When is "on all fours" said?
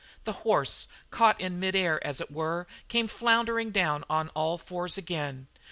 4.09-4.97